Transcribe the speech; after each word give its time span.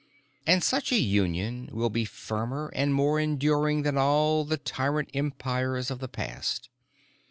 And 0.47 0.63
such 0.63 0.91
a 0.91 0.97
union 0.97 1.69
will 1.71 1.91
be 1.91 2.05
firmer 2.05 2.71
and 2.73 2.91
more 2.91 3.19
enduring 3.19 3.83
than 3.83 3.99
all 3.99 4.43
the 4.43 4.57
tyrant 4.57 5.11
empires 5.13 5.91
of 5.91 5.99
the 5.99 6.07
past. 6.09 6.69